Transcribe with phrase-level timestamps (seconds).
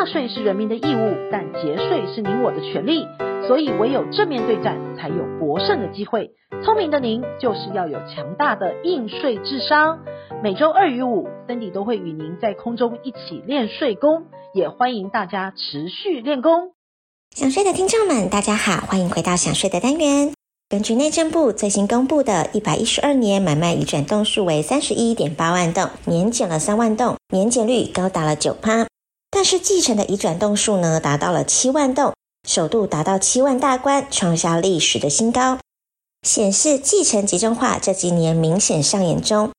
[0.00, 3.06] 纳税是人民的义务，但节税是您我的权利，
[3.46, 6.30] 所以唯有正面对战，才有博胜的机会。
[6.64, 9.98] 聪明的您就是要有强大的应税智商。
[10.42, 14.22] 每周二与五，Cindy 都会与您在空中一起练税功，
[14.54, 16.70] 也欢迎大家持续练功。
[17.36, 20.32] 想税的听众们，大家好，欢迎回到想税的单元。
[20.70, 28.86] 根据内政部最新公布的一百一十二年买卖移转栋数为三十一点八万栋，年减了三万栋，年减率高达了九趴。
[29.30, 32.12] 但是继承的移转栋数呢，达到了七万栋，
[32.46, 35.58] 首度达到七万大关，创下历史的新高，
[36.26, 39.50] 显示继承集中化这几年明显上演中。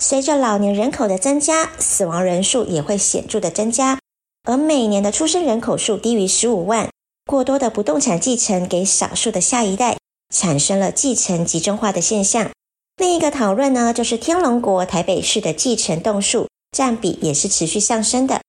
[0.00, 3.98] 随着老年人口的增加，死亡人数也会显著的增加，
[4.44, 6.88] 而每年的出生人口数低于十五万，
[7.24, 9.98] 过多的不动产继承给少数的下一代，
[10.32, 12.50] 产生了继承集中化的现象。
[12.96, 18.40] 另一个讨论呢，就是天龙国台北市的继承栋数占比也是持续上升的。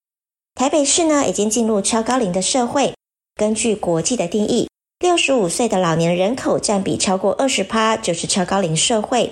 [0.58, 2.96] 台北市呢，已经进入超高龄的社会，
[3.36, 4.68] 根据国际的定义，
[5.00, 9.32] 六十五岁的老年人口占比超过二十趴，就是超高龄社会。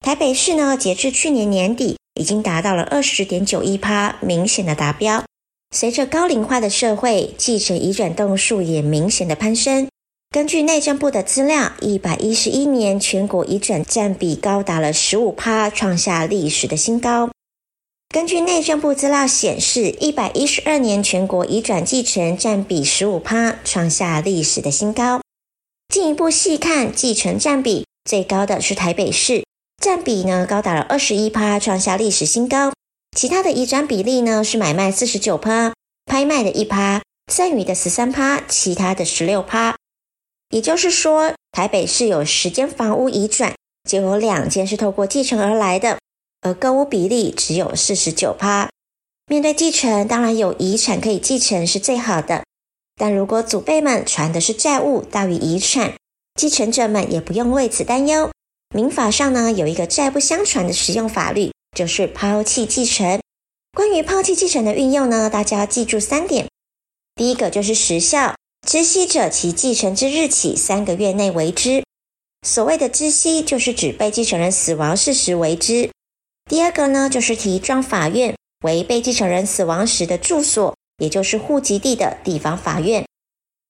[0.00, 5.22] 台北市呢，截至去年年底，已经达到了二十点九一趴，明显的达标。
[5.76, 9.86] 随着高龄化的社会，继承移转栋数也明显的攀升。
[10.30, 17.28] 根据内政部的资料，一百一十一年全国移转占比高达了十五趴，创下历史的新高。
[18.12, 25.22] 根据内政部资料显示，一百一十二年全国移转继承占比十五趴，创下历史的新高。
[25.88, 29.44] 进一步细看继承占比，最高的是台北市。
[29.82, 32.74] 占比呢高达了二十一趴，创下历史新高。
[33.16, 35.72] 其他的移转比例呢是买卖四十九趴，
[36.04, 37.00] 拍卖的一趴，
[37.32, 39.74] 赠与的十三趴，其他的十六趴。
[40.50, 43.54] 也就是说，台北市有十间房屋移转，
[43.88, 45.98] 就有两间是透过继承而来的，
[46.42, 48.68] 而购屋比例只有四十九趴。
[49.28, 52.44] 面对继承，当然有遗产可以继承是最好的，
[52.96, 55.94] 但如果祖辈们传的是债务大于遗产，
[56.38, 58.30] 继承者们也不用为此担忧。
[58.74, 63.20] 民法上呢，有一个债不相传的实用法律，就是抛弃继承。
[63.74, 66.48] 关于抛弃继承的运用呢，大家要记住三点。
[67.14, 68.34] 第一个就是时效，
[68.66, 71.84] 知悉者其继承之日起三个月内为之。
[72.46, 75.90] 所谓的知悉，就是指被继承人死亡事实为之。
[76.52, 83.06] 第二个呢，就是提状法院为被继承人死亡时的住所，也就是户籍地的地方法院。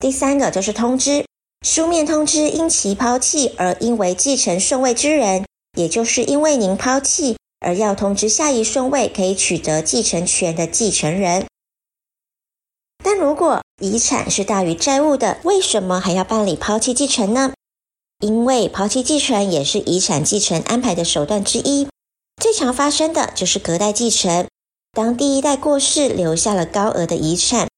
[0.00, 1.24] 第三个就是通知。
[1.64, 5.44] 书面通知因其抛弃而应为继承顺位之人，
[5.78, 11.46] 也就是因为您抛弃而要通知下一顺位可以取得继承权的继承人。
[13.04, 17.52] 但如果遗产是大于债务的，为什么还要办理抛弃继承呢？
[18.18, 21.86] 因为抛弃继承也是遗产继承安排的手段之一。
[22.42, 24.48] 最常发生的就是隔代继承，
[24.90, 27.68] 当第一代过世留下了高额的遗产，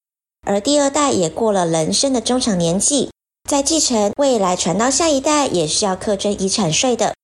[0.47, 3.11] 而第二代也过了人生的中长年纪。
[3.47, 7.15] 在继承未来传到下一代也是要课征遗产税的，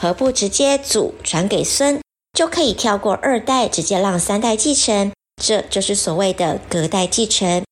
[0.00, 2.00] 何不直接祖传给孙，
[2.32, 5.10] 就可以跳过二代，直接让三代继承？
[5.42, 7.64] 这就是所谓的隔代继承。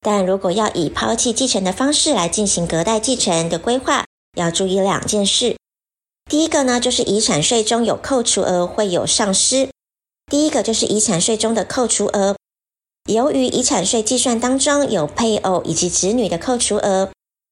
[0.00, 4.04] 但如果要以抛弃继承的方式来进行隔代继承的规划，
[4.36, 5.56] 要注意两件事。
[6.30, 9.68] 第一个呢，就是遗产税中有扣除额会有丧失。
[10.30, 12.36] 第一个就是遗产税中的扣除额。
[13.10, 17.10] 由于遗产税计算当中有配偶以及子女的扣除额，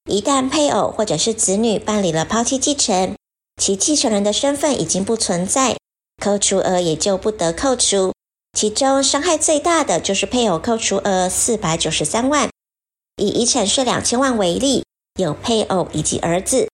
[0.09, 3.17] 一旦配偶或者是子女办理了抛弃继承，
[3.61, 5.77] 其继承人的身份已经不存在，
[6.23, 8.13] 扣除额也就不得扣除。
[8.57, 12.49] 其中伤害最大的就是配偶扣除额四百九十三万。
[13.17, 14.85] 以遗产税两千万为例，
[15.19, 16.69] 有配偶以及儿子，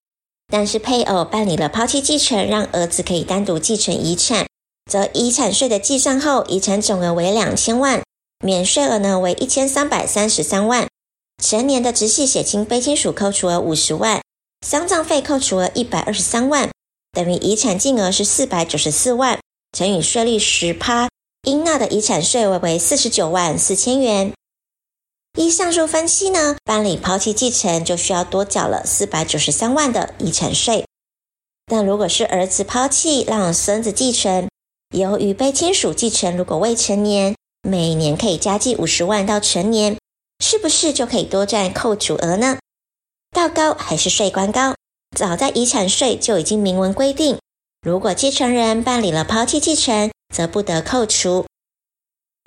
[0.55, 4.47] 但是配偶办理了抛弃继承，让儿子可以单独继承遗产，
[4.89, 8.01] 则遗产税的计算后，遗产总额为两千万。
[8.39, 10.87] 免税额呢为一千三百三十三万，
[11.43, 14.23] 成年的直系血亲非亲属扣除额五十万，
[14.65, 16.71] 丧葬费扣除额一百二十三万，
[17.11, 19.41] 等于遗产净额是四百九十四万，
[19.77, 21.09] 乘以税率十趴，
[21.49, 24.33] 应纳的遗产税为为四十九万四千元。
[25.37, 30.85] 依上述分析呢，办理抛弃继承就需要多缴了四百九十三万的遗产税。
[31.67, 34.49] 但如果是儿子抛弃让孙子继承，
[34.95, 39.97] 由于被亲属继承如果未成年，每年可以加计五十万到成年，
[40.39, 42.59] 是不是就可以多占扣除额呢？
[43.33, 44.75] 道高还是税官高？
[45.17, 47.39] 早在遗产税就已经明文规定，
[47.85, 51.45] 如果继承人办理了抛弃继承，则不得扣除。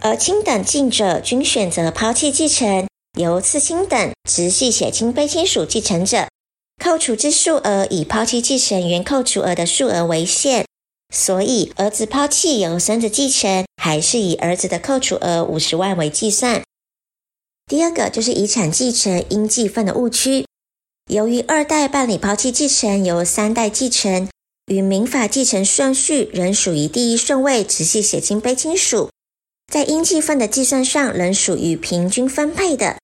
[0.04, 6.28] 而亲等近者均选择抛弃继承，由次亲等直系血亲卑亲属继承者，
[6.82, 10.66] 扣除之数额以抛弃继承原扣除额的数额为限。
[11.14, 16.62] 所以，儿子抛弃由孙子继承，还是以儿子的扣除额五十万为计算。
[17.66, 20.46] 第二个就是遗产继承应继分的误区。
[21.10, 24.30] 由于二代办理抛弃继承，由三代继承，
[24.68, 29.10] 与民法继承顺序仍属于第一顺位直系血亲卑亲属，
[29.72, 32.98] 在应计分的计算上仍属于平均分配的，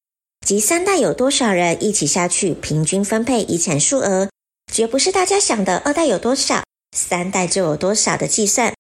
[0.46, 4.30] 即三代有多少人一起下去平均分配遗产数额，
[4.72, 6.64] 绝不是大家想的二代有多少，
[6.96, 8.74] 三代就有多少的计算。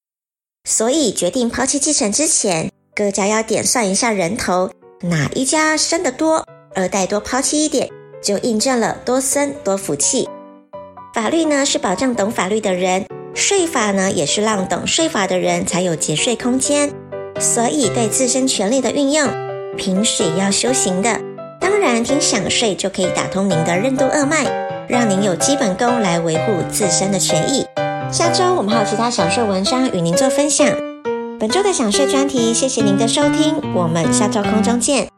[0.67, 4.71] 所以决定抛弃继承之前，各家要点算一下人头。
[5.01, 7.89] 哪一家生得多，二代多抛弃一点，
[8.23, 10.29] 就印证了多生多福气。
[11.13, 16.89] 法律呢是保障懂法律的人，税法呢也是让懂税法的人才有节税空间。
[17.43, 19.27] 所以对自身权利的运用，
[19.75, 21.19] 平时也要修行的。
[21.59, 24.45] 当然，听享税就可以打通您的任督二脉，
[24.87, 27.65] 让您有基本功来维护自身的权益。
[28.09, 30.67] 下周我们还有其他享税文章与您做分享。
[31.37, 35.12] 本周的享税专题，谢谢您的收听，我们下周空中见。